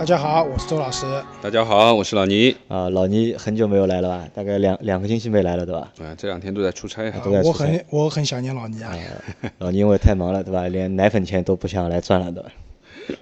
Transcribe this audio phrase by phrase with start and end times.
[0.00, 1.04] 大家好，我是周老师。
[1.42, 2.56] 大家好，我是老倪。
[2.68, 4.26] 啊、老倪很久没有来了吧？
[4.32, 5.92] 大概两两个星期没来了，对吧？
[6.02, 7.30] 啊，这两天都在出差啊都。
[7.30, 8.96] 在我出差很我很想念老倪啊。
[9.60, 10.66] 老倪因为太忙了，对吧？
[10.68, 12.48] 连奶粉钱都不想来赚了，对吧？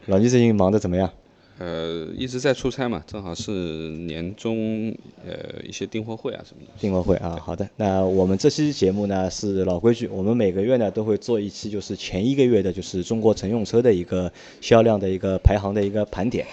[0.07, 1.11] 老倪最近忙得怎么样？
[1.59, 4.95] 呃，一直在出差嘛，正好是年终
[5.27, 6.71] 呃一些订货会啊什么的。
[6.79, 7.69] 订货会啊，好的。
[7.77, 16.47] 那我们这期节目呢是老规矩，我们每个月呢都会做一期，就是前一个月的，就是中国乘用车的一个销量的一个排行的一个盘点。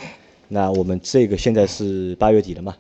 [0.48, 2.76] 那我们这个现在是八月底了嘛？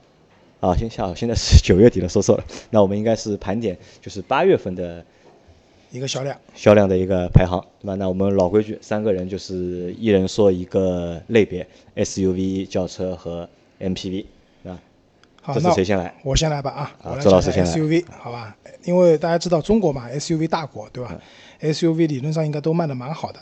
[0.61, 2.43] 啊，现下现在是九月底了，说错了。
[2.71, 5.05] 那我们应该是盘点，就是八月份的
[5.95, 7.95] 一个销量，销量的一个排行，对吧？
[7.95, 11.65] 那我们老规矩，三个人就是一人说一个类别
[11.95, 13.47] ，SUV、轿车和
[13.79, 14.25] MPV，
[14.61, 14.79] 对吧？
[15.41, 16.13] 好，这次那谁先来？
[16.23, 16.69] 我先来吧
[17.01, 18.53] 啊，周老师先来 SUV，好吧？
[18.83, 21.17] 因为大家知道中国嘛，SUV 大国，对吧
[21.61, 23.39] ？SUV 理论上应该都卖的蛮好的。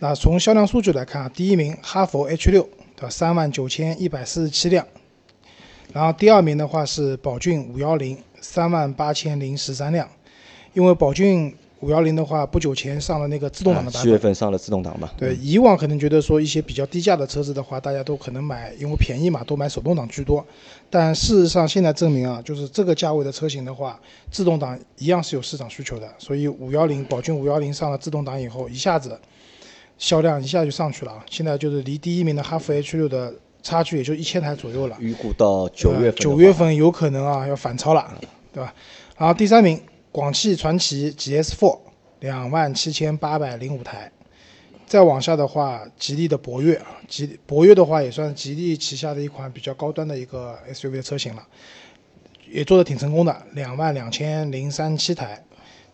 [0.00, 3.08] 那从销量数据来看啊，第一名哈弗 H 六，对吧？
[3.08, 4.84] 三万九千一百四十七辆。
[5.92, 10.08] 然后第二名的话是宝骏五幺零，三万八千零十三辆。
[10.74, 11.54] 因为宝骏
[11.86, 14.18] 五幺零的话，不久前上了那个自动挡的版七月。
[14.18, 15.08] 份上了自动挡嘛？
[15.16, 20.44] 对，以往可能觉得说一些比较低价的车子的话，大家都可能买，因为便宜嘛，都买手动挡居多。
[20.90, 24.00] 但事实上，现在证明啊，就是这个价位的车型的话，
[24.32, 26.08] 自动挡一样是有市场需求的。
[26.18, 29.16] 所以五幺零宝骏五幺零上了自动挡以后，一下子
[29.96, 31.24] 销量一下就上去了啊！
[31.30, 34.96] 现在就是离第一名的哈弗 H 六的差距也就一千台左右了。
[34.98, 38.12] 预估到九月份九月份有可能啊要反超了，
[38.52, 38.74] 对吧？
[39.16, 39.80] 然后第三名，
[40.16, 41.78] 广汽传祺 GS4
[42.20, 44.10] 两万七千八百零五台，
[44.86, 51.46] 再往下的话，吉利的博越啊，吉博越的话也算吉利旗下的一款比较高端的一个 SUV 的车型了，
[52.50, 55.44] 也做的挺成功的，两万两千零三七台。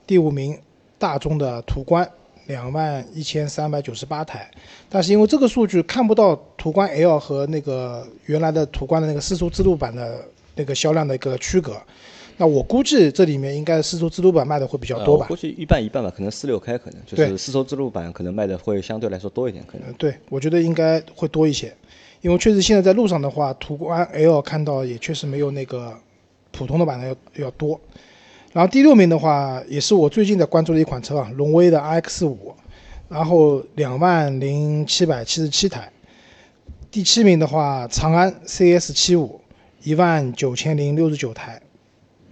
[0.07, 0.57] 第五名，
[1.01, 2.09] 大众的途观。
[2.47, 4.49] 两万一千三百九十八台，
[4.89, 11.81] 但是因为这个数据看不到途观 L 和那个原来的途观的那个四速自动版的那个销量的一个区隔，
[12.39, 15.37] 那我估计这里面应该丝绸之路版卖的会比较多吧呃估？
[15.37, 21.73] 计一半一半吧，可能四六开可能就是丝绸之路版可能卖的会相对来说多一点，可能嗯，对，我觉得应该会多一些，
[22.21, 25.95] 因为确实现在在路上的话，途观 L 看到也确实没有那个
[26.51, 27.81] 普通的版的要要多。
[28.53, 32.55] 然后第六名的话，也是我最近在关注的一款车啊，荣威的 RX 五，
[33.09, 35.91] 然后两万零七百七十七台。
[36.91, 39.41] 第七名的话，长安 CS 七五，
[39.83, 41.63] 一万九千零六十九台。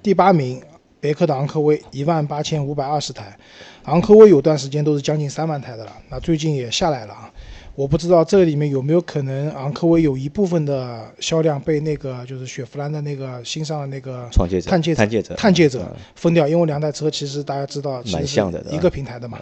[0.03, 0.62] 第八名，
[0.99, 3.37] 别克的昂科威，一万八千五百二十台。
[3.84, 7.31] 昂科威有段时间都是将近三万台的了，那最近也下来了啊。
[7.75, 19.38] 我不知道这里面有没有可能昂科威有一部分的销量被那个就是雪佛兰的那个新上的那个探界者、探界者、探界者嗯分掉，因为两台车其实大家知道蛮像的一个平台的嘛。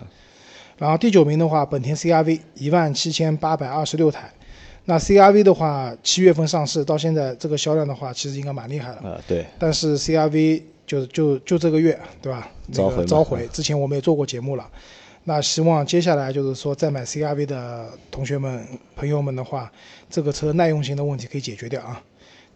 [0.77, 4.31] 然后第九名的话，本田 CRV 一万七千八百二十六台。
[4.91, 9.00] 那 CRV 的话，七月份上市到现在这个销量的话，其实应该蛮厉害的。
[9.04, 12.50] 呃，对，但是 CRV 就就就这个月，对吧？
[12.69, 14.66] 那召回召回，之前我们也做过节目了。
[15.25, 18.66] 那希望接下来就是说，再买 CRV 的同学们、
[18.97, 19.71] 朋友们的话，
[20.09, 22.03] 这个车耐用性的问题可以解决掉啊。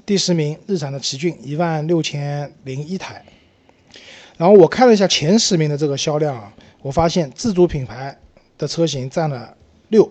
[0.07, 3.23] 第十名，日产的奇骏一万六千零一台。
[4.39, 6.51] 然后我看了一下前十名的这个销量啊，
[6.81, 8.19] 我发现自主品牌
[8.57, 9.55] 的车型占了
[9.89, 10.11] 六，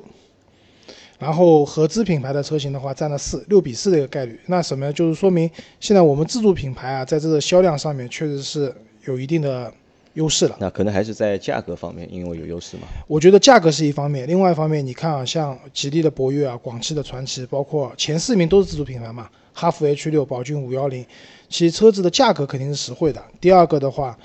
[1.22, 4.40] 然后合资品牌的车型的话占了四，六比四的一个概率。
[4.48, 4.92] 那什么？
[4.92, 5.48] 就是说明
[5.80, 8.74] 现在我们自主品牌啊，在这个销量上面确实是
[9.06, 9.72] 有一定的
[10.16, 10.58] 优势了。
[10.60, 12.88] 那可能还是在价格方面，因为有优势嘛。
[13.06, 21.06] 我觉得价格是一方面，另外一方面，你看啊，像吉利的博越啊、广汽的传祺，包括前四名都是自主品牌嘛，哈弗 H 六、宝骏五幺零，
[21.50, 23.24] 其实车子的价格肯定是实惠的。
[23.40, 24.18] 第二个的话，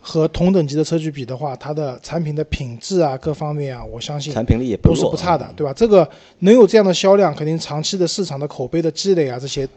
[0.00, 5.72] 和同等级的车去比的话，它的产品的品质啊，各方面啊，我相信产品力也不都是，不差的，对吧？
[5.72, 6.08] 这个
[6.40, 9.68] 能有这样的销量，肯定长期的市场的口碑的积累啊，这些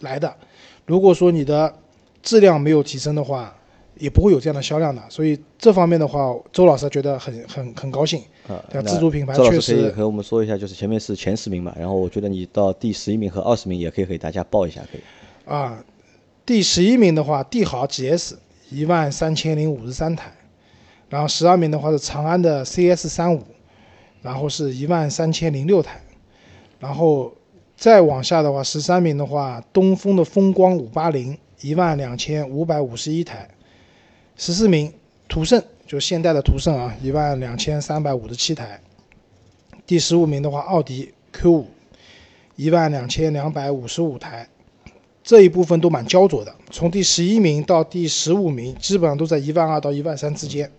[0.00, 0.32] 来的。
[0.86, 1.72] 如果说你的
[2.22, 3.54] 质量没有提升的话，
[3.98, 5.02] 也不会有这样的销量的。
[5.08, 8.22] 所以这方面的话，周老师觉得很很很高兴。
[8.46, 15.00] 啊，自主品牌确实师可以和我们说一下，就是前面是前十名嘛，然后我觉得你到第十一名和二十名也可以给大家报一下，可以。
[15.44, 15.82] 啊，
[16.46, 18.34] 第十一名的话，帝豪 GS
[18.70, 20.30] 一万三千零五十三台，
[21.08, 23.42] 然后十二名的话是长安的 CS 三五，
[24.22, 26.00] 然后是一万三千零六台，
[26.78, 27.34] 然后
[27.76, 33.48] 再往下的话，十三名的话，东风的风光五八零一万两千五百五十一台；
[34.36, 34.92] 十四名
[35.28, 38.80] 途胜，就现代的途胜啊，一万两千三百五十七台；
[39.86, 41.66] 第十五名的话，奥迪 Q 五，
[42.56, 44.46] 一万两千两百五十五台。
[45.28, 50.72] 这一部分都蛮焦灼的，从第十一名到第十五名，基本上都在一万二到一万三之间。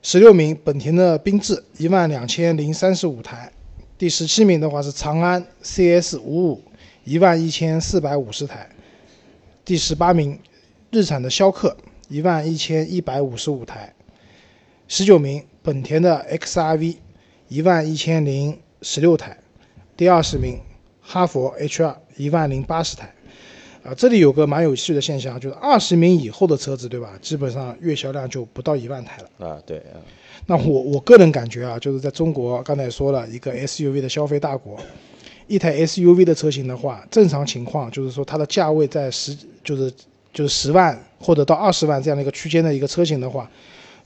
[0.00, 3.52] 十六名本田的缤智一万两千零三十五台，
[3.98, 6.62] 第十七名的话是长安 CS 五五
[7.04, 8.70] 一万一千四百五十台，
[9.62, 10.38] 第十八名
[10.90, 11.76] 日产的逍客
[12.08, 13.92] 一万一千一百五十五台，
[14.88, 16.96] 十九名本田的 XRV
[17.48, 19.36] 一万一千零十六台，
[19.98, 20.58] 第二十名
[21.02, 23.12] 哈佛 H 二一万零八十台。
[23.84, 27.18] 啊，这里有个蛮有趣的现象，就是二十名以后的车子，对吧？
[27.20, 29.48] 基本上月销量就不到一万台了。
[29.48, 29.98] 啊，对啊，
[30.46, 34.78] 那我我个人感觉啊，就是在中国，刚才说了一个 SUV 的消费大国，
[35.48, 39.92] 一台 SUV 的车型的话，正常情况就是说它的价位在十，就是
[40.32, 43.50] 就是十万或者到二十万这样的一个区间的一个车型的话，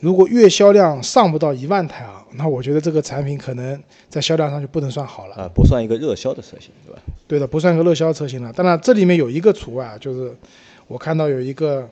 [0.06, 5.34] 如果月销量上不到一万台啊，那我觉得这个产品可能在销量上就不能算好了。
[5.34, 7.00] 啊，不算一个热销的车型，对吧？
[7.26, 8.52] 对的，不算一个热销车型了。
[8.52, 10.32] 当然，这里面有一个除外，就是
[10.86, 11.88] 我看到有一个，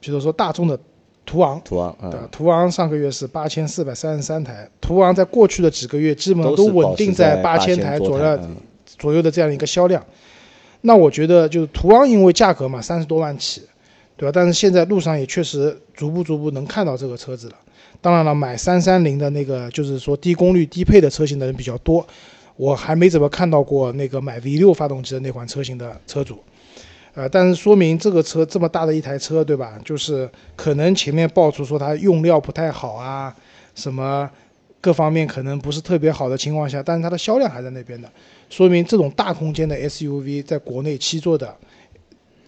[0.00, 0.80] 比如说大众的
[1.26, 2.26] 途昂，途昂啊，？
[2.30, 8.56] 途昂上个月是八千四百三十三台，途昂在过去的几个月基本上都稳定在八千8000台左右嗯
[8.86, 10.02] 左右的这样一个销量。
[10.80, 13.62] 那我觉得就是途昂，因为价格嘛三十多万起，
[14.16, 14.32] 对吧？
[14.34, 17.56] 但是现在路上也确实逐步逐步能看到这个车子了。
[18.00, 22.04] 当然了，买三三零的那个就是说低功率低配的车型的人比较多，
[22.56, 26.38] 我还没怎么看到过那个买 V 六发动机的那款车型的车主。
[27.14, 29.78] 呃，但是说明这个车这么大的一台车，对吧？
[29.84, 33.34] 就是可能前面爆出说它用料不太好啊，
[33.74, 34.28] 什么
[34.80, 38.10] 各方面可能不是特别好的情况下，但是它的销量还在那边的，
[38.48, 41.54] 说明这种大空间的 SUV 在国内七座的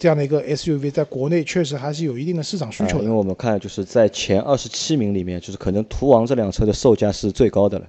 [0.04, 3.04] 这样的一个 SUV，在国内确实还是有一定的市场需求的。
[3.04, 7.86] 啊因为我们看就是在前二十七名里面，就是可能途昂这辆车的售价是最高的了，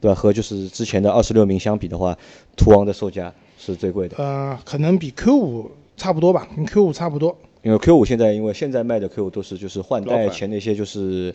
[0.00, 0.14] 对吧？
[0.14, 2.16] 和就是之前的二十六名相比的话，
[2.56, 4.16] 途昂的售价是最贵的。
[4.16, 7.36] 呃，可能比 Q 五差不多吧，跟 Q 五差不多。
[7.62, 11.34] 因为 Q 五现在因为现在卖的 Q 五都是就是换代前那些就是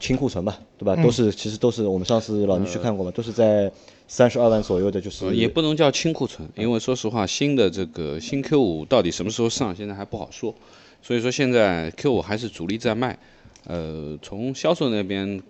[0.00, 0.94] 清库存嘛，对吧？
[0.96, 3.70] 嗯都是其实都是我们上次老倪去看过嘛，都是在
[4.06, 10.54] 三十二万左右的，就是呃也不能叫清库存，因为说实话，新的这个新 Q 五到底什么时候上，现在还不好说。
[11.02, 13.18] 所以说现在 Q 五还是主力在卖，
[13.66, 15.42] 呃，从销售那边，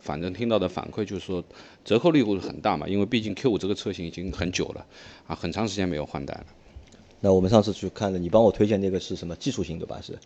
[0.00, 1.42] 反正听到的反馈就是说
[1.84, 4.84] 折扣力度很大嘛，因为毕竟 Q 五这个车型已经很久了，
[5.26, 6.44] 啊，很长时间没有换代了。
[7.20, 9.98] 那我们上次去看的，你帮我推荐那个是什么技术型对吧？
[10.02, 10.16] 是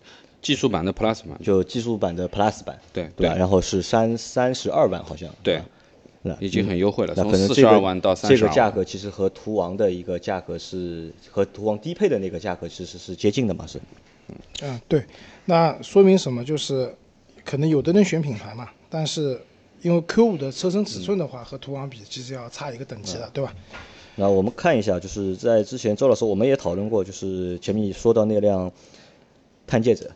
[0.40, 3.34] 技术版的 Plus 版，就技术版的 Plus 版，对对吧？
[3.36, 5.62] 然后是三三十二万好像，对，
[6.22, 13.80] 那已经很优惠了，那从可能这个四十二万到三十二这个价格其实和途昂的一个价格是和途昂低配的那个价格其实是接近的嘛，是
[14.62, 15.04] 嗯，对，
[15.44, 16.44] 那说明什么？
[16.44, 16.94] 就是
[17.44, 19.40] 可能有的人选品牌嘛，但是
[19.82, 23.54] 因为 Q 五的车身尺寸的话，和途昂比其实要差一个等级的，对吧？
[24.14, 28.70] 那我们看一下，就是在之前周老师我们也讨论过，就是前面你说到那辆
[29.66, 30.10] 探界者，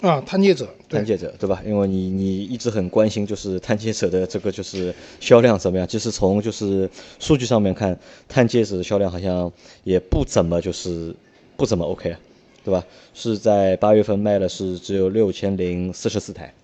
[0.00, 0.98] 啊，探界者，对。
[1.00, 1.62] 探，界者对吧？
[1.66, 6.88] 因为你你一直很关心就是探界者的这个就是销量怎么样，就是从就是
[7.18, 7.98] 数据上面看，
[8.28, 9.52] 探界者的销量好像
[9.84, 11.14] 也不怎么就是
[11.56, 12.16] 不怎么 OK，
[12.64, 12.84] 对吧？
[13.12, 16.54] 是在八月份卖了是只有六千零四十四台，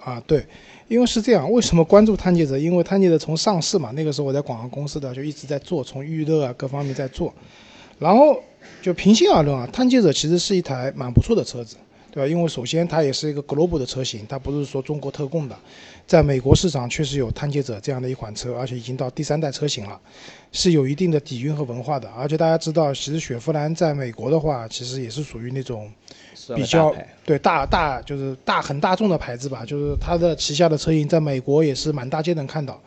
[0.00, 0.46] 啊，对，
[0.88, 2.58] 因为是这样，为什么关注探界者？
[2.58, 7.32] 因为探界者从上市嘛，那个时候我在广告公司的就一直在做，从预热啊各方面在做，
[7.98, 8.42] 然后
[8.80, 11.76] 就平心而论啊，探界者其实是一台蛮不错的车子，
[12.10, 12.26] 对吧？
[12.26, 15.56] 因为首先它也是一个 global 的车型，它不是说中国特供的，
[16.06, 20.00] 在美国市场确实有探界者这样的一款车，而且已经到第三代车型了，
[20.52, 22.08] 是有一定的底蕴和文化的。
[22.16, 25.90] 而且大家知道，其实雪佛兰在美国的话，其实也是属于那种
[26.56, 32.80] 比较大对大大就是大很大众的牌子吧，就是它的旗下的车型在美国也是满大街能看到。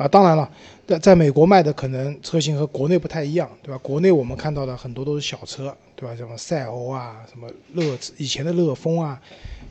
[0.00, 0.50] 啊，当然了，
[0.86, 3.78] 在在美国卖的可能车型和国内不太一样，对吧？
[3.82, 6.16] 国内我们看到的很多都是小车，对吧？
[6.16, 9.20] 什么赛欧啊，什么乐以前的乐风啊，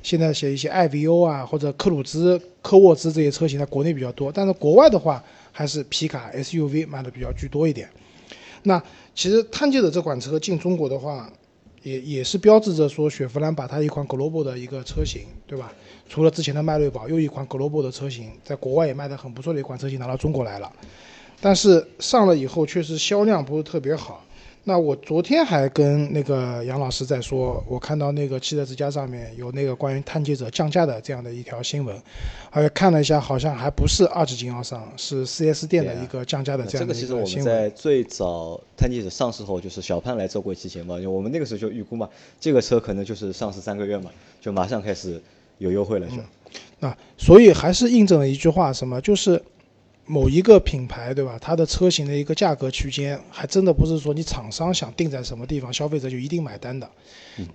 [0.04, 7.90] 现在写一些艾 V O 啊，或者克鲁兹、科沃兹这些车型在国内比较多，但是国外的话还是皮卡、SUV 卖的比较居多一点。
[8.62, 8.80] 那
[9.16, 11.28] 其实探界者这款车进中国的话，
[11.84, 15.72] 也也是标志着说雪佛兰把它一款 global 的一个车型，对吧？
[16.08, 20.72] 除了之前的迈锐宝，又一款 global 的车型，在国外也卖的很不错的一款车型拿到中国来了，
[21.40, 24.24] 但是上了以后确实销量不是特别好。
[24.70, 32.00] 那我昨天还跟那个杨老师在说，我看到那个汽车之家上面有那个关于探界者降价的这样的一条新闻，
[32.52, 37.44] 而且看了一下，好像还不是二级经销商，是 4S 店的一个降价的这样的一这个其实我们。
[37.44, 42.08] 在最早探界者上市后，就是小潘来做过一期节目，我们那个时候就预估嘛，
[42.40, 45.20] 这个车可能就是上市三个月嘛，就马上开始
[45.58, 46.14] 有优惠了，就。
[46.80, 49.42] 那，所以还是印证了一句话，什么就是
[50.12, 51.38] 某一个品牌，对吧？
[51.40, 56.90] 它的车型的一个价格区间，还真的不是说你厂商想定在什么地方，消费者就一定买单的，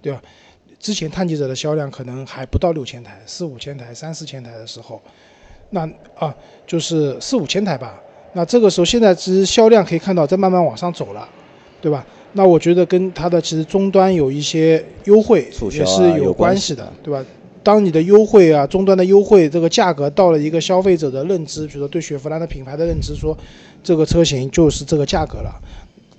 [0.00, 0.22] 对吧？
[0.78, 5.02] 之前探界者的销量可能还不到六千台，四五千台、三四千台的时候，
[5.70, 5.80] 那
[6.16, 6.32] 啊
[6.64, 8.00] 就是四五千台吧。
[8.34, 11.28] 那这个时候现在其实销量可以看到在慢慢往上走了，
[11.80, 12.06] 对吧？
[12.34, 17.24] 那我觉得跟它的其实终端有一些优惠也是有关关系的系的，对吧？
[17.64, 23.36] 当你的优惠啊，终端的优惠，这个价格到了一个消费者的认知，比如说对雪佛兰的品牌的认知，说
[23.82, 25.50] 这个车型就是这个价格了，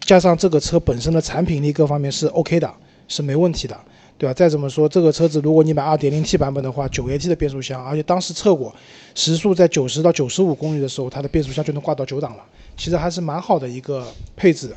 [0.01, 2.73] 加上这个车本身的产品力各方面是 OK 的，
[3.07, 3.79] 是没问题的，
[4.17, 4.33] 对吧？
[4.33, 8.73] 再怎么说，这个车子如果你买 2.0T 版本的话，九 AT 的变速箱，而且当时测过，
[9.13, 12.43] 时速在九十到九十五公里的时候，它的变速箱就能挂到九档了，
[12.75, 14.69] 其实还是蛮好的一个配置，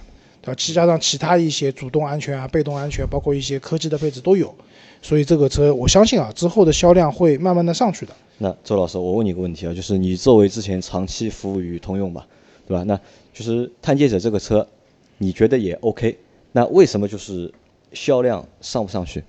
[0.42, 0.54] 对吧？
[0.54, 4.54] 其加上其他一些主动安全啊、被动安全，包括一些科技的配置都有，
[5.00, 8.12] 所以这个车我相信啊，之后的销量会慢慢的上去的。
[8.38, 12.26] 那周老师，我问你一个问题啊，就是你作为之前长期服务于通用吧，
[12.66, 12.82] 对吧？
[12.84, 12.98] 那
[13.32, 14.66] 就是探界者这个车，
[15.18, 16.18] 你觉得也 OK，
[16.52, 17.52] 那为什么就是
[17.92, 19.24] 销量上不上去？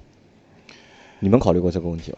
[1.19, 2.17] 你们考虑过这个问题吗？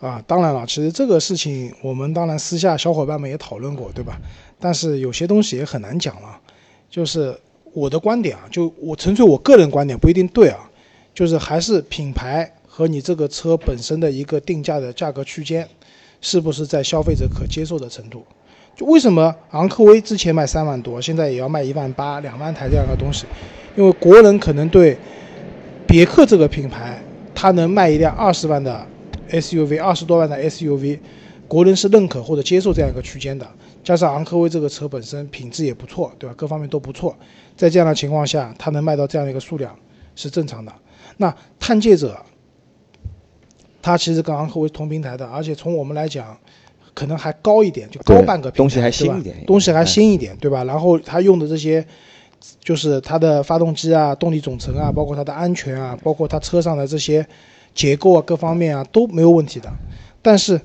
[0.00, 4.20] 啊，当然了，其实这个事情我们当然私下小伙伴们也讨论过，对吧？
[4.60, 6.40] 但是有些东西也很难讲了。
[6.90, 7.36] 就是
[7.72, 10.70] 我的观点啊，就我纯粹我个人观点不一定对啊，
[11.14, 15.66] 就是还是品牌和你这个车本身的一个定价的价格区间，
[16.20, 18.24] 是不是在消费者可接受的程度？
[18.76, 23.24] 就为什么昂科威之前卖三万多，现在也要卖一万八、两万台这样的东西？
[23.76, 24.98] 因为国人可能对
[25.86, 27.00] 别克这个品牌，
[27.32, 28.84] 它能卖一辆二十万的
[29.30, 30.98] SUV，二十多万的 SUV，
[31.46, 33.48] 国人是认可或者接受这样一个区间的。
[33.84, 36.34] 加上昂科威这个车本身品质也不错，对吧？
[36.36, 37.14] 各方面都不错，
[37.56, 39.76] 在这样的情况下，它能卖到这样的一个数量
[40.14, 40.72] 是正常的。
[41.16, 42.20] 那探界者，
[43.80, 46.36] 它其实跟昂科威同平台的，而且从我们来讲，
[46.94, 50.64] 可能还高一点，就高半个平台，东西还新一点东西还哎新一点，对吧？
[50.64, 51.86] 然后它用的这些。
[52.60, 57.26] 就是它的发动机啊、动力总成啊，包括它的安全啊，包括它车上的这些
[57.74, 59.72] 结构啊、各方面啊都没有问题的。
[60.20, 60.60] 但是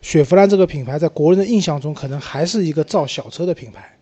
[0.00, 3.96] 雪佛兰这个品牌在国人的印象中，可能还是一个造小车的品牌。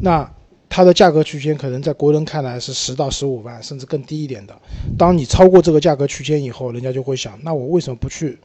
[0.00, 0.30] 那
[0.68, 4.54] 它的价格区间可能在国人看来是十到十五万，甚至更低一点的。
[4.96, 8.38] 当你超过这个价格区间以后，人家就会想，那我为什么不去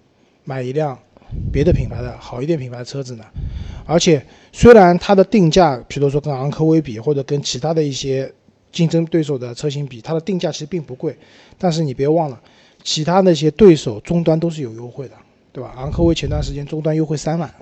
[0.44, 0.98] 买一辆
[1.52, 3.26] 别的品牌的好一点品牌的车子呢？
[3.86, 8.32] 而且虽然它的定价，比如说跟昂科威比，或者跟其他的一些
[8.72, 11.16] 竞争对手的车型比，它的定价其实并不贵。
[11.58, 12.42] 但是你别忘了，
[12.84, 15.16] 其他那些对手终端都是有优惠的，
[15.52, 15.74] 对吧？
[15.76, 17.54] 昂科威前段时间终端优惠三万，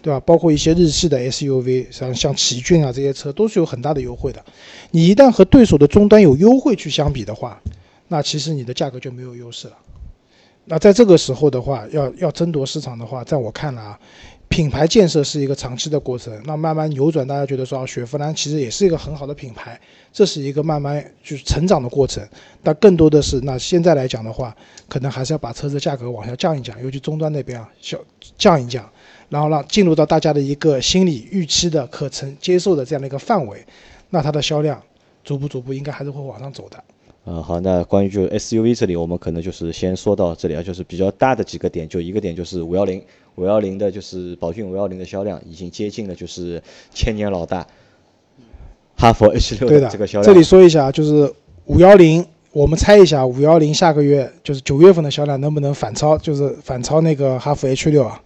[0.00, 0.20] 对吧？
[0.20, 4.44] 包括一些日系的 SUV，像像奇骏啊这些车都是有很大的优惠的。
[4.90, 7.60] 你一旦和对手的终端有优惠去相比的话，
[8.08, 9.74] 那其实你的价格就没有优势了。
[10.66, 13.98] 那在这个时候的话，要要争夺市场的话，在我看来啊，
[14.48, 16.38] 品牌建设是一个长期的过程。
[16.44, 19.80] 那慢慢扭转，大家觉得说，啊，雪佛兰其实也是一个很好的品牌，
[20.12, 22.22] 这是一个慢慢就是成长的过程。
[22.62, 24.54] 但更多的是，那现在来讲的话，
[24.90, 27.98] 可能还是要把车子价格往下降一降，尤其终端那边啊，小
[28.36, 28.86] 降一降，
[29.28, 33.64] 然后让进入到大家的一个心理预期的可承接受的这样的一个范围，
[34.10, 34.82] 那它的销量
[35.22, 36.82] 逐步逐步应该还是会往上走的。
[37.26, 43.02] 嗯，好，那关于就 SUV 这里，我们可能就是先说到这里啊，就是比较大的几个点，就一个点就是五幺零，
[43.34, 46.62] 五幺零的就是宝骏五幺零的销量已经接近了就是
[46.94, 47.66] 千年老大
[48.96, 50.24] 哈弗 H 六对的，这个销量。
[50.24, 51.30] 这里说一下，就是
[51.66, 58.18] 五幺零，我们猜一下五幺零下个月就是九月份的销量能不能反超，就是反超那个哈弗 H 六啊？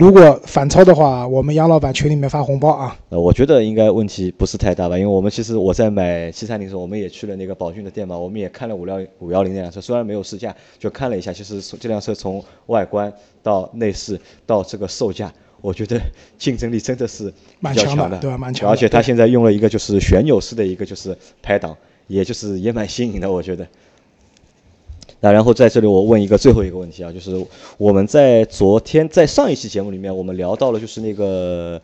[0.00, 2.98] 如果反超的话，我们杨老板群里面发红包啊！
[3.10, 15.30] 呃，我觉得应该问题不是太大吧，因为我们其实我在买七三零的时候，我们也去了那个宝骏的店嘛，我们也看了五幺五幺零那辆车，虽然没有试驾，就看了一下，其实这辆车从外观到内饰到这个售价，
[15.60, 16.00] 我觉得
[16.38, 21.76] 竞争力真的是蛮强的对吧蛮强的而且它现在用了一个就是旋钮式的一个就是排档，
[22.06, 23.68] 也就是也蛮新颖的，我觉得。
[25.20, 27.46] 那然后在这里我问一个最后一个问题啊，就是
[27.76, 31.80] 我们在昨天在上一期节目里面，我们聊到了就是那个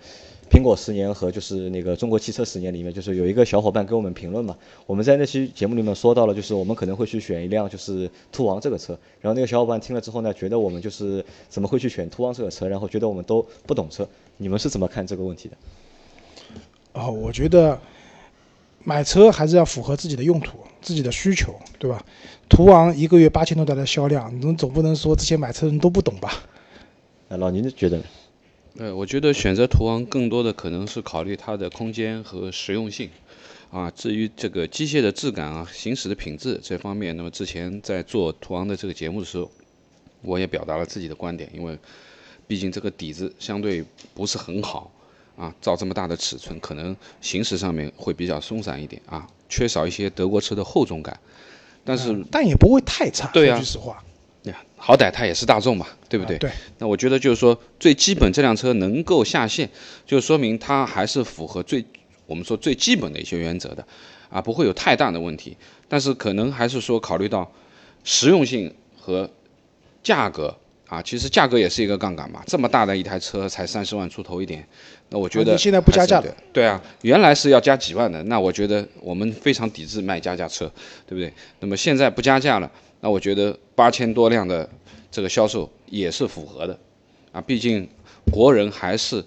[0.50, 15.56] 苹果十年和就是那个中国汽车十年里面，就是有一个小伙伴给我们评论嘛，我们在那期节目里面说到了，就是我们可能会去选一辆就是途王这个车，然后那个小伙伴听了之后呢，觉得我们就是怎么会去选途王这个车，然后觉得我们都不懂车，你们是怎么看这个问题的？
[16.94, 17.78] 哦，我觉得
[18.88, 22.04] 买车还是要符合自己的用途、自己的需求，对吧？
[22.48, 26.44] 途昂一个月八千多台的销量，你总不能说这些买车人都不懂吧？
[27.26, 28.04] 那老倪觉得呢？
[28.78, 33.10] 呃，我觉得选择途昂更多的可能是考虑它的空间和实用性，
[33.72, 39.50] 啊，至于这个机械的质感啊、行驶的品质这方面，那么之前在做途昂的这个节目的时候，
[40.22, 41.76] 我也表达了自己的观点，因为
[42.46, 44.92] 毕竟这个底子相对不是很好，
[45.36, 51.18] 啊，造这么大的尺寸，可能行驶上面会比较松散一点啊，缺少一些德国车的厚重感，
[51.84, 53.30] 但是但也不会太差。
[53.32, 54.02] 对啊说句实话，
[54.44, 56.36] 呀，好歹它也是大众嘛，对不对？
[56.36, 56.50] 啊对。
[56.78, 59.68] 那我觉得就是说，最基本这辆车能够下线，
[60.06, 61.84] 就说明它还是符合最
[62.26, 63.86] 我们说最基本的一些原则的，
[64.30, 65.56] 啊，不会有太大的问题。
[65.86, 67.52] 但是可能还是说考虑到
[68.02, 69.30] 实用性和
[70.02, 70.56] 价格
[70.88, 72.42] 啊，其实价格也是一个杠杆嘛。
[72.46, 74.64] 这么大的一台车才三十万出头一点，
[75.10, 76.64] 那我觉得现在不加价了对。
[76.64, 80.70] 啊，原来是要加几万的，那我觉得我们非常抵制卖加价车，
[81.06, 81.32] 对不对？
[81.60, 84.68] 那么现在不加价了，那我觉得八千多辆的
[85.10, 86.78] 这个销售也是符合的，
[87.32, 87.88] 啊，毕竟
[88.30, 89.24] 国人还是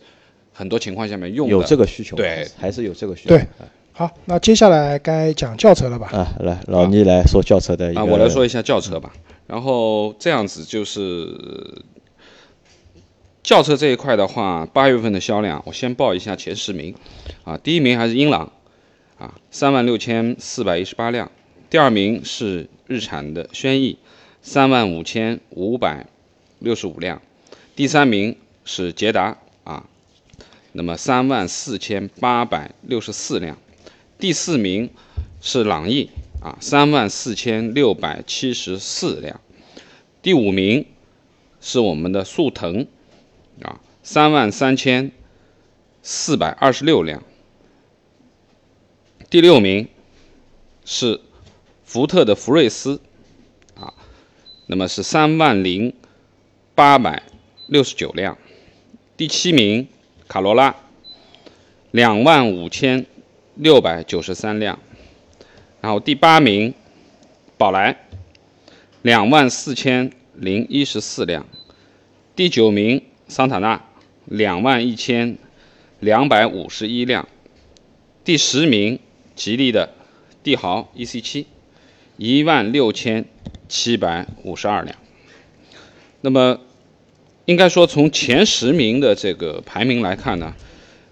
[0.53, 3.29] 很多情况下面用的有这个需求，对，还是有这个需求。
[3.29, 3.45] 对
[3.91, 6.07] 好，那接下来该讲轿车了吧？
[6.13, 7.99] 啊，来，老倪来说轿车的一个。
[7.99, 9.11] 啊，我来说一下轿车吧。
[9.49, 11.83] 然后这样子就是
[13.41, 16.93] 轿车这一块的话，八月份的销量，我先报一下前十名。
[17.43, 18.51] 啊，第一名还是英朗，
[19.17, 21.31] 啊，三万六千四百一十八辆；
[21.67, 23.97] 第二名是日产的轩逸，
[24.43, 26.05] 三万五千五百
[26.59, 27.17] 六十五辆；
[27.75, 29.87] 第三名是捷达，啊，
[30.73, 33.55] 那么三万四千八百六十四辆；
[34.19, 34.91] 第四名
[35.41, 36.11] 是朗逸，
[36.41, 39.41] 啊，三万四千六百七十四辆。
[40.21, 40.85] 第五名
[41.59, 42.87] 是我们的速腾，
[43.61, 45.11] 啊，三万三千
[46.01, 47.23] 四百二十六辆。
[49.29, 49.87] 第六名
[50.85, 51.19] 是
[51.83, 53.01] 福特的福睿斯，
[53.75, 53.93] 啊，
[54.67, 55.93] 那么是三万零
[56.73, 57.23] 八百
[57.67, 58.37] 六十九辆。
[59.17, 59.89] 第七名
[60.29, 60.75] 卡罗拉，
[61.91, 63.05] 两万五千
[63.55, 64.79] 六百九十三辆。
[65.81, 66.73] 然后第八名，
[67.57, 67.97] 宝来，
[69.01, 71.43] 两万四千零一十四辆；
[72.35, 73.81] 第九名桑塔纳，
[74.25, 75.37] 两万一千
[75.99, 77.25] 两百五十一辆；
[78.25, 78.99] 第十名
[79.35, 79.93] 吉利的
[80.43, 81.45] 帝豪 EC7，
[82.17, 83.25] 一万六千
[83.69, 84.97] 七百五十二辆。
[86.21, 86.59] 那么，
[87.45, 90.53] 应该说从前十名的这个排名来看呢，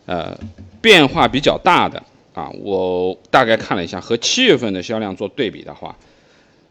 [0.06, 0.38] 呃，
[0.82, 2.04] 变化比较大的。
[2.38, 5.97] 啊，我大概看了一下，和七月份的销量做对比的话，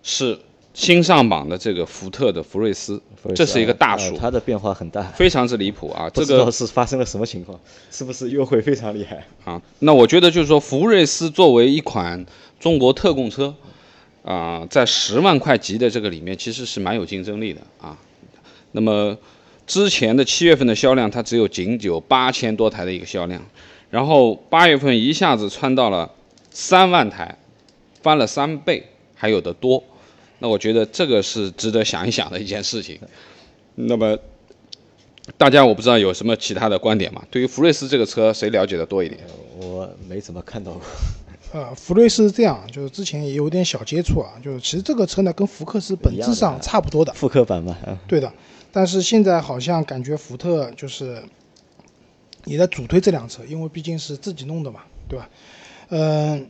[0.04, 0.38] 是
[0.72, 3.02] 新上榜的这个福特的福睿斯，
[3.34, 6.08] 这是一个大数，呃它的变化很大，非常之离谱啊！
[6.14, 7.58] 这个是发生了什么情况，
[7.90, 9.26] 是不是优惠非常厉害？
[9.44, 12.24] 啊，那我觉得就是说，福睿斯作为一款
[12.60, 13.52] 中国特供车，
[14.22, 17.98] 啊、在十万块级的这个里面，其实是蛮有竞争力的啊。
[18.70, 19.18] 那么
[19.66, 23.44] 之前的七月份的销量，它只有仅有八千多台的一个销量，
[23.96, 26.10] 然后八月份一下子窜到了
[26.50, 27.38] 三万台，
[28.02, 29.82] 翻了三倍，还有的多。
[30.38, 33.00] 那我觉得这个是值得想一想的一件事情。
[33.74, 34.18] 那么
[35.38, 37.22] 大家我不知道有什么其他的观点吗？
[37.30, 39.18] 对于福睿斯这个车，谁了解的多一点？
[39.58, 40.82] 我没怎么看到过。
[41.58, 48.30] 呃，福睿斯是这样，就是之前也有点小接触啊，就是其实这个车呢跟福克斯本质上差不多的，复刻版嘛，啊，对的。
[48.70, 51.22] 但是现在好像感觉福特就是
[52.46, 55.28] 也在主推这辆车，因为毕竟是自己弄的嘛，对吧？
[55.90, 56.48] 嗯、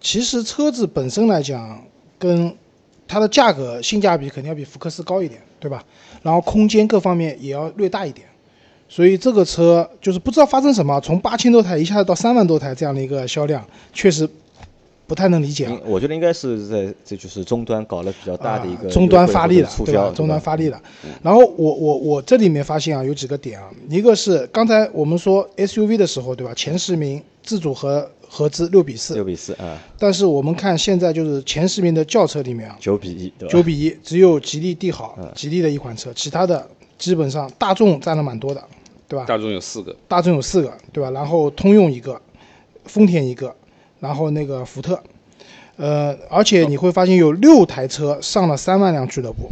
[0.00, 1.84] 其实车子本身来讲，
[2.18, 2.56] 跟
[3.06, 5.84] 它的价格性价比肯定要比福克斯高一点，对吧？
[6.22, 8.26] 然后空间各方面也要略大一点，
[8.88, 14.28] 所以这个车就是不知道发生什么，从八千多台一下子到三万多台这样的一个销量，确实
[15.08, 15.76] 不太能理解啊。
[15.84, 20.80] 我觉得应该是在这就是终端搞了比较大的一个啊、终端发力了，对吧终端发力了。
[21.22, 26.52] 然后我我我这里面发现啊，有几个点啊，一个是刚才我们说 SUV 的时候，对吧？
[26.54, 33.52] 前十名自主和合资六比四六，比四啊，但是我们看现在就是前十名的轿车里面啊，九比一，对吧？
[33.52, 36.68] 九比一，只有吉利帝豪嗯，吉利的一款车，其他的
[36.98, 38.62] 基本上大众占了蛮多的，
[39.08, 39.24] 对吧？
[39.24, 41.10] 大众有四个，大众有四个，对吧？
[41.10, 42.20] 然后通用一个，
[42.84, 43.54] 丰田一个，
[44.00, 45.00] 然后那个福特，
[45.76, 49.50] 呃，而且你会发现有六台车上了三万辆俱乐部，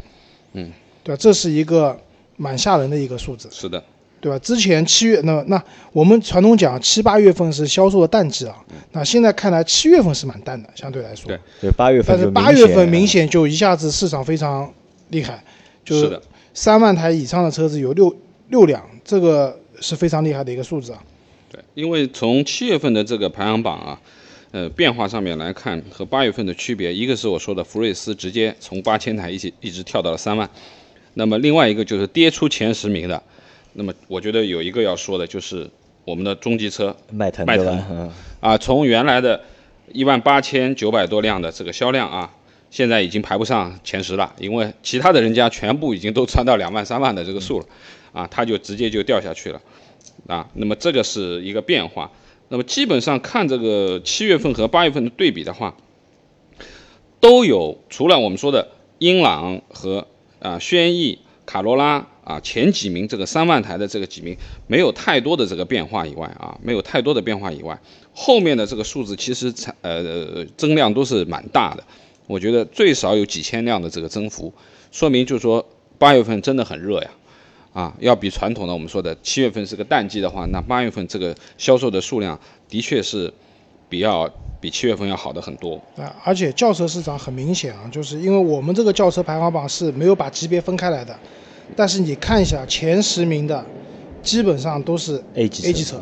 [0.55, 0.71] 嗯，
[1.03, 1.19] 对吧？
[1.21, 1.99] 这是一个
[2.37, 3.83] 蛮吓人的一个数字，是的，
[4.21, 4.39] 对吧？
[4.39, 8.57] 之前七月那那我们传统讲七八月份是销售的淡季啊，
[8.93, 11.39] 那现在看来七月份是蛮淡的，相对来说，对。
[11.61, 14.73] 对，八月份但是八月份明明显就一下子市场非常
[15.09, 15.43] 厉害，
[15.85, 16.21] 就是，
[16.55, 18.15] 三万台以上的车子有六
[18.49, 21.03] 六辆，这个是非常厉害的一个数字啊。
[21.51, 24.01] 对，因为从七月份的这个排行榜啊，
[24.53, 30.49] 呃变化上面来看，和八月份的区别，一个是我说的福睿斯直接从八千台一起一直跳到了三万，
[31.15, 33.23] 那么另外一个就是跌出前十名的，
[33.75, 35.69] 那么我觉得有一个要说的就是
[36.05, 37.85] 我们的中级车迈腾迈腾？
[37.91, 39.41] 嗯，啊，从原来的
[39.93, 42.33] 一万八千九百多辆的这个销量啊，
[42.71, 47.67] 现在已经排不上前十了，因为其他的人家全部已经都窜到两万三万的这个数了，
[48.13, 49.61] 啊，它就直接就掉下去了，
[50.27, 52.11] 啊，那么这个是一个变化。
[52.49, 55.77] 那么基本上看这个七月份和八月份的对比的话，
[57.21, 60.07] 都有除了我们说的英朗和
[60.39, 64.37] 啊轩逸、卡罗拉啊前几名这个三万台的这个几名
[64.69, 67.81] 没有太多的这个变化以外啊，没有太多的变化以外，
[68.15, 71.83] 后面的这个数字其实产呃增量都是蛮大的，
[72.29, 74.53] 我觉得最少有几千辆的这个增幅，
[74.93, 75.67] 说明就是说
[75.99, 77.11] 八月份真的很热呀。
[77.77, 83.31] 啊，要比传统的我们说的七月份是个淡季的话，那八月份这个销售的数量的确是
[83.87, 84.27] 比较
[84.59, 85.75] 比七月份要好的很多。
[85.95, 91.15] 啊，而且轿车市场很明显啊，就是因为我们这个轿车排行榜是没有把级别分开来的，
[91.77, 93.63] 但是你看一下前十名的，
[94.23, 96.01] 基本上都是 A 级 A 级车，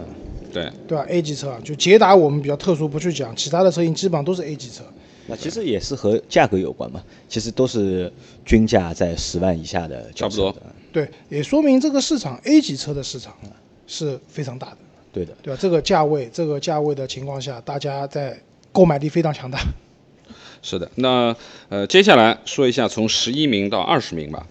[0.53, 4.85] 对，对吧？A 级车啊，就捷达我们比较特殊不去讲，其他的车型基本上都是 A 级车。
[5.27, 8.13] 那其实也是和价格有关嘛，其实都是
[8.45, 10.63] 均价在十万以下的轿车差不多的
[10.95, 13.35] 对，也说明这个市场 A 级车的市场
[13.89, 14.77] 是非常大的，
[15.13, 15.35] 对的。
[15.43, 15.59] 对吧？
[15.61, 19.59] 这个价位，这个价位的情况下，大家在购买力非常强大。
[20.63, 20.89] 是的。
[20.95, 21.35] 那
[21.69, 24.47] 呃，接下来说一下从十一名到二十名吧。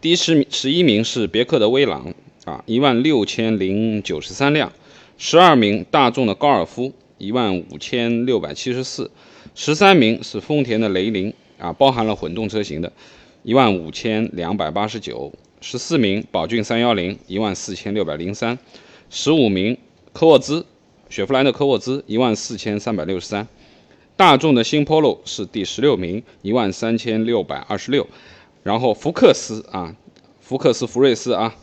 [0.00, 2.14] 第十名十一名是别克的威朗
[2.46, 4.70] 啊，一万六千零九十三辆；
[5.18, 9.10] 十二名大众的高尔夫，一万五千六百七十四；
[9.54, 12.90] 十三名是丰田的雷凌啊，包含了混动车型的，
[13.42, 15.30] 一万五千两百八十九；
[15.62, 18.58] 十四名宝骏三幺零，一万四千六百零三；
[19.10, 19.78] 十五名
[20.12, 20.66] 科沃兹，
[21.08, 23.46] 雪佛兰的科沃兹，一万四千三百六十三。
[24.16, 28.04] 大众的新 Polo 是第十六名，一万三千六百二十六，
[28.64, 29.94] 然后福克斯啊，
[30.40, 31.54] 福克斯福睿斯啊，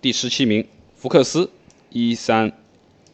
[0.00, 1.50] 第十七名，福克斯
[1.90, 2.50] 一三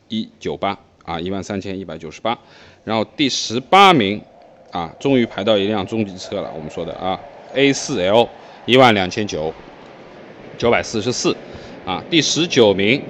[0.07, 2.39] 一九八啊，一万三千一百九十八，
[2.85, 4.23] 然后第十八名
[4.71, 7.19] 啊，终于排到一辆中级车了，我们说的啊
[7.55, 8.29] ，A 四 L
[8.65, 9.53] 一万两千九
[10.61, 11.35] 九百四十四
[11.87, 13.01] 啊，第十九名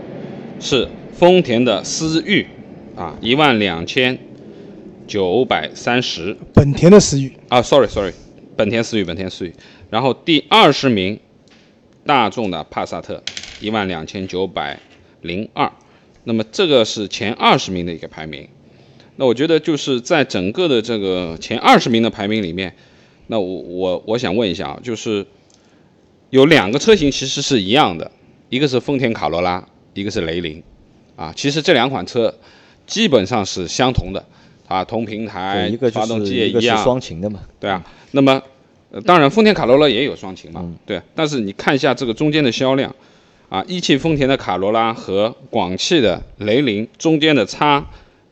[0.60, 2.46] 是丰田的思域
[2.94, 4.16] 啊，一万两千
[5.08, 8.12] 九百三十本田的思域，啊，sorry sorry，
[8.56, 9.52] 本田思域，本田思域。
[9.90, 11.18] 然后第二十名，
[12.06, 13.20] 大众的帕萨特，
[13.60, 14.78] 一万两千九百
[15.20, 15.72] 零二。
[16.22, 18.46] 那么这个是前二十名的一个排名。
[19.16, 22.76] 那我觉得就是在整个的这个前二十名的排名里面，
[23.26, 25.26] 那我我我想问一下啊，就是
[26.30, 28.10] 有两个车型其实是一样的，
[28.48, 29.64] 一个是丰田卡罗拉，
[29.94, 30.62] 一个是雷凌，
[31.16, 32.32] 啊，其实这两款车
[32.86, 34.24] 基本上是相同的，
[34.68, 38.40] 啊，同平台，一个就发动机也一个是双擎的嘛，对啊，那么、
[38.92, 40.76] 呃、当然丰田卡罗拉也有双擎嘛，嗯。
[40.86, 42.94] 对，但是你看一下这个中间的销量，
[43.48, 47.84] 啊，一汽丰田的卡罗拉和广汽的雷凌中间的差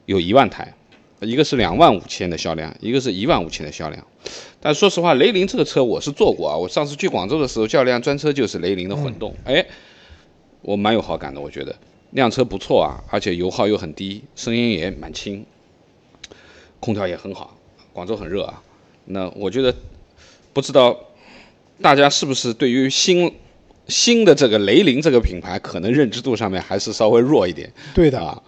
[0.07, 0.73] 有一万台，
[1.21, 4.05] 一个是两万五千的销量，一个是一万五千的销量。
[4.61, 9.64] 但说实话，雷凌这个车我是坐过啊，我上次去广州的时候，叫辆专车就是雷凌的混动，哎、
[10.62, 11.75] 我蛮有好感的，我觉得
[12.11, 15.47] 那辆车不错啊，而且油耗又很低，声音也蛮轻，
[16.81, 17.57] 空调也很好，
[17.92, 18.62] 广州很热啊。
[19.05, 19.73] 那我觉得，
[20.53, 20.99] 不知道
[21.81, 23.33] 大家是不是对于新
[23.87, 28.42] 新的这个雷凌这个品牌，可能认知度上面还是稍微弱一点对的，啊。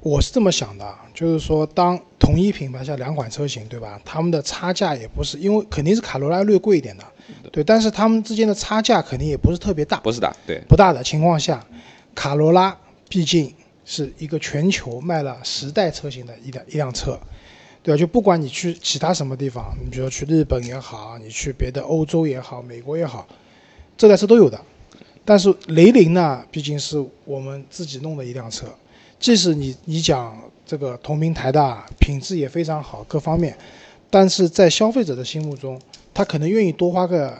[0.00, 4.00] 我是这么想的啊，就是说，当同一品牌下两款车型，对吧？
[4.04, 7.04] 他们的差价也不是，因为肯定是卡罗拉略贵一点的，
[7.50, 11.64] 对，但是他们之间的差价肯定也不是特别大，不是大，对，不大的情况下，
[12.14, 12.76] 卡罗拉
[13.08, 13.52] 毕竟
[13.84, 17.18] 是一个全球卖了十代车型的一辆一辆车，
[17.82, 17.98] 对吧？
[17.98, 23.26] 就不管你去其他什么地方，你比如说去日本也好，你去别的欧洲也好，美国也好，
[23.96, 24.60] 这台车都有的。
[25.24, 28.66] 但是雷凌呢，毕竟是我们自己弄的一辆车，
[29.18, 33.56] 即使你你讲这个同平台的品质也非常好，各方面，
[34.10, 35.80] 但是在消费者的心目中，
[36.14, 37.36] 他可能愿意多花个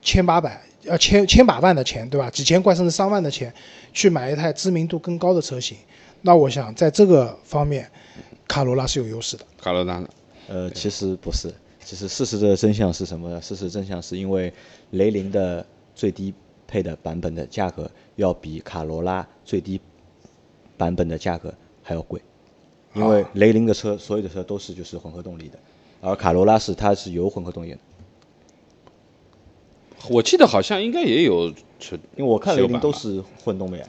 [0.00, 2.30] 千八百呃千千把万的钱，对吧？
[2.30, 3.52] 几千块甚至上万的钱
[3.92, 5.76] 去买一台知名度更高的车型。
[6.22, 7.90] 那我想在这个方面，
[8.46, 9.44] 卡罗拉是有优势的。
[9.60, 10.02] 卡罗拉
[10.48, 11.52] 呃，其实不是，
[11.84, 13.40] 其实事实的真相是什么？
[13.40, 14.52] 事实真相是因为
[14.92, 16.32] 雷凌的最低
[16.66, 19.80] 配的版本的价格要比卡罗拉最低
[20.78, 22.18] 版本的价格还要贵，
[22.94, 25.58] 因为雷凌的车所有的车都是就是混合动力的，
[26.00, 27.78] 而卡罗拉是它是有混合动力的，
[30.08, 33.84] 我记得好像应该也有纯，因为我看雷凌都是混动的呀，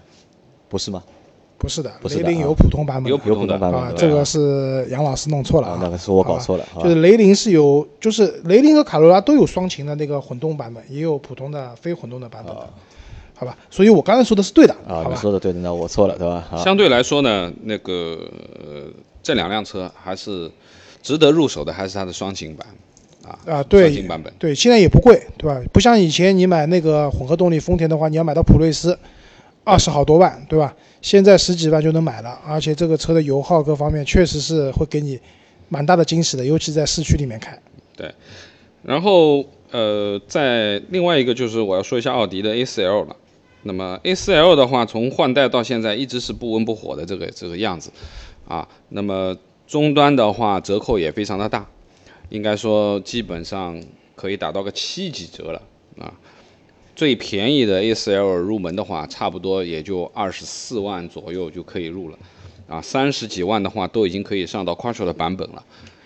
[0.67, 1.01] 不是吗？
[1.59, 5.79] 不是的，雷凌有普通版本，有普通的有普通版本，啊这个是杨老师弄错了啊。
[5.81, 12.69] 那个是我搞错了就是雷凌是有，就是雷凌和卡罗拉都有双擎的那个混动版本，也有普通的非混动的版本的，
[13.39, 13.57] 好吧？
[13.69, 16.45] 所以我刚才说的是对的，啊，你说的对的，那我错了，对吧？
[16.49, 18.19] 好，相对来说呢，那个、
[18.59, 18.91] 呃、
[19.23, 20.51] 这两辆车还是
[21.01, 22.67] 值得入手的，还是它的双擎版
[23.23, 24.33] 啊啊，双擎版本。
[24.37, 25.57] 对，现在也不贵，对吧？
[25.71, 28.99] 不像以前你买那个混合动力丰田的话，你要买到普锐斯，
[29.63, 30.75] 二十好多万，对吧？
[31.01, 35.17] 现在十几万就能买了，而且这个车的油耗各方面确实是会给你
[35.69, 37.57] 蛮大的惊喜的，尤其在市区里面开。
[37.95, 38.13] 对
[38.83, 43.15] 然后呃，在另外一个就是我要说一下奥迪的 A4L 了。
[43.63, 47.91] 那么 A4L 的话，从换代到现在一直是不温不火的这个这个样子
[48.47, 48.67] 啊。
[48.89, 51.69] 那么终端的话，折扣也非常的大，
[52.29, 53.83] 应该说基本上
[54.15, 55.61] 可以打到个七几折了
[55.97, 56.13] 啊。
[56.95, 62.17] 最便宜的 A4L 入门的话，差不多也就二十四万左右就可以入了
[62.67, 62.81] 啊。
[62.81, 65.63] 三十几万的话，都已经可以上到 Quattro 的版本了。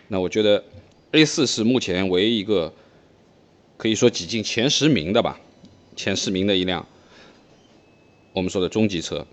[0.10, 0.64] 那我觉得
[1.12, 2.74] A 4是目前唯一一个
[3.78, 5.40] 可以说挤进前十名的吧，
[5.96, 6.86] 前十名的一辆
[8.34, 9.26] 我们说的中级车，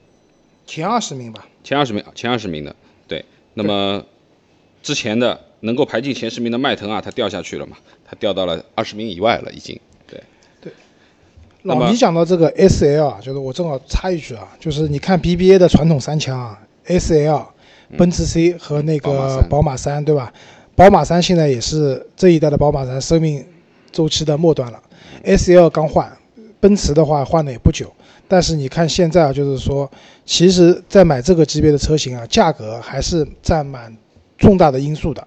[0.66, 2.76] 前二十名吧，前二十名前二十名的，
[3.08, 3.24] 对。
[3.54, 4.04] 那么
[4.82, 9.78] 之前的能够排进前十名的迈腾啊，它掉下去了嘛，它掉到了二十名以外了，已经。
[11.62, 17.46] 那么老倪讲到这个 S L 啊，就是我正好插一句啊，就是你看 B B A 的传统三强啊，S L、
[17.98, 20.32] 奔驰 C 和那个宝马三宝马三，对吧？
[20.74, 23.44] 宝马三现在也是这一代的宝马三生命
[23.92, 24.82] 周期的末端了
[25.22, 26.10] ，S L 刚换，
[26.60, 27.90] 奔驰的话换的也不久，
[28.28, 29.90] 但是你看现在啊，就是说，
[30.26, 33.96] 其实在买这个级别的车型啊，价格还是占蛮
[34.38, 35.26] 重大的因素的。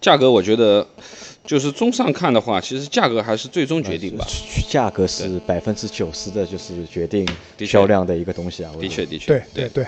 [0.00, 0.86] 价格我觉得
[1.46, 4.26] 就是综上看的话，其实价格还是最终决定吧。
[4.68, 8.70] 价格是百分之九十的，就是决定确销量的一个东西啊。
[8.76, 9.86] 我的确，的确，对对对，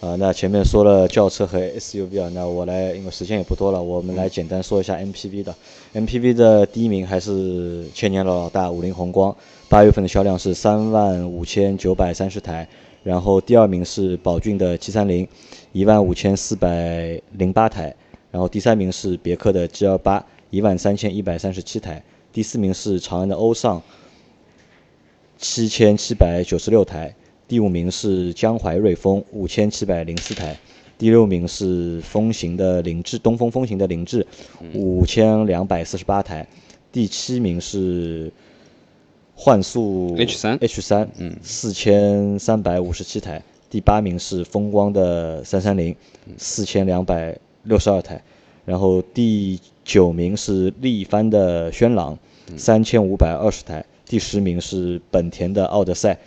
[0.00, 5.54] 啊，那前面说了轿车和 SUV 啊，那我来，因为时间也不多了，我们来简单说一下 MPV 的。
[5.92, 9.36] MPV 的第一名还是千年老大五菱宏光，
[9.68, 12.66] 八月份的销量是三万五千九百三十台，
[13.02, 15.28] 然后第二名是宝骏的七三零，
[15.72, 17.94] 一万五千四百零八台，
[18.30, 23.82] 然后第三名是别克的 G 二八，一万三千一百三十七台，第四名是长安的欧尚，
[25.36, 27.14] 七千七百九十六台，
[27.50, 30.56] 第五名是江淮瑞风五千七百零四台，
[30.96, 34.24] 第六名是风行的凌志，东风风行的凌志
[34.72, 36.46] 五千两百四十八台，
[36.92, 38.32] 第七名是
[39.34, 40.56] 幻速 H 三。
[40.60, 41.36] H 三嗯。
[41.42, 45.96] 四千三百五十七台，第八名是风光的三三零
[46.36, 48.22] 四千两百六十二台，
[48.64, 52.16] 然后第九名是力帆的轩朗
[52.56, 53.84] 三千五百二十台。
[54.10, 56.18] 第十名是本田的奥德赛，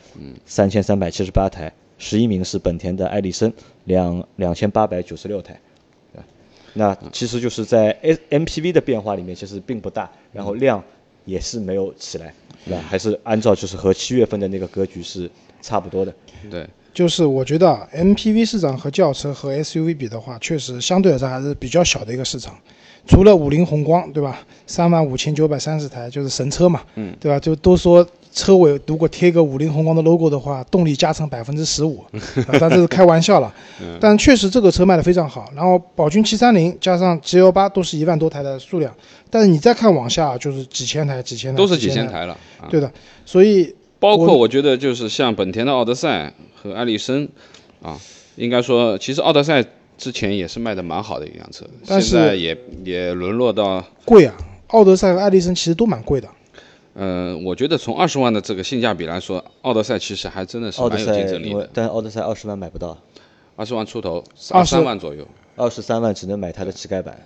[0.46, 3.52] 三千三百七十八台；十一名是本田的艾力绅，
[3.84, 5.60] 两两千八百九十六台。
[6.76, 10.82] 那其实就是在 S MPV 的变化里面，其实并不大，然后量
[11.26, 12.82] 也是没有起来，对吧？
[12.88, 15.30] 还是按照就是和七月份的那个格局是
[15.62, 16.16] 差不多的。
[16.50, 22.54] 对，就是我觉得啊 MPV 市场和轿车和 SUV 比的话，确实相对来说还是比较小的一个市场。
[23.06, 24.40] 除了五菱宏光，对吧？
[24.66, 27.38] 三万五千九百三十台就是神车嘛，嗯，对吧？
[27.38, 32.02] 就都说车尾如果贴个五菱宏光的 logo 的话，动力加成百分之十五，
[32.48, 33.54] 啊但这是开玩笑了。
[34.00, 35.52] 但确实这个车卖的非常好。
[35.54, 38.96] 然后宝骏七三零加上 G 幺八都是一万多台的数量，
[39.30, 42.08] 但是你再看往下就是几千台、几千台，都是几千千。
[42.08, 42.70] 台了啊。
[42.70, 42.90] 对的，
[43.26, 47.30] 所以我包括我觉得就是像本田的奥德赛和艾力绅
[47.82, 47.98] 啊，
[48.36, 49.64] 应该说其实奥德赛
[49.98, 54.36] 之前也是卖的蛮好的一辆车，但是现在也也沦落到，贵啊，
[54.68, 56.28] 奥德赛和艾力绅其实都蛮贵的。
[56.96, 62.98] 呃，我觉得从二十万的这个性价比来说，奥德赛其实还真的是蛮有竞争力的，但奥德赛二十万买不到，
[63.56, 65.26] 二十万出头，二十三万左右。
[65.56, 67.18] 二十三万只能买它的乞丐版，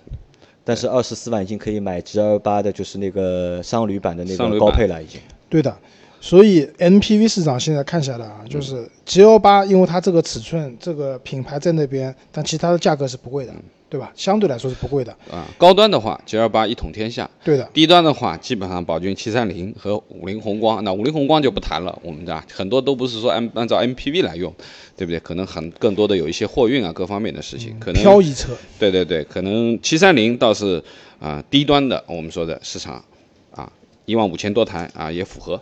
[0.62, 5.20] 但是二十四万已经可以买 G 二八的，就是那个商旅版的那商旅版个高配了，已经。
[5.48, 5.76] 对的，
[6.20, 13.52] 所以 MPV 市场现在看下来啊，就是 G L 八，因为它这个尺寸、这个品牌在那边，但其他的价格是不贵的，
[13.88, 14.12] 对吧？
[14.16, 15.12] 相对来说是不贵的。
[15.30, 20.82] 啊，高端的话，G L 八一统天下；对的，低端的话，基本上宝骏七三零和五菱宏光。
[20.82, 24.52] 那五菱宏光就不谈了，我们的很多都不是说按按照 MPV 来用，
[24.96, 25.20] 对不对？
[25.20, 30.82] 可能很更多的有一些货运啊各方面的事情，可能漂移车，对对对，可能七三零倒是
[31.20, 33.04] 啊、低端的我们说的市场
[33.52, 33.72] 啊
[34.04, 35.60] 一万五千多台啊也符合，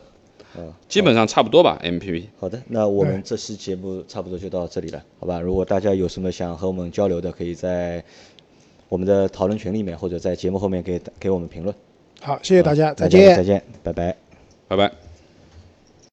[0.59, 2.25] 嗯，基本上差不多吧 MPV。
[2.39, 5.41] 好的，那我们这期节目差不多就到这里了，好吧？
[5.41, 8.03] 如果大家有什么想和我们交流的，可以在
[8.89, 11.75] 我们的讨论群里面，或者在节目后面给给我们评论。
[12.21, 13.45] 好，谢谢大家，再见再。
[13.45, 14.17] 见，拜拜。
[14.69, 15.06] 拜拜。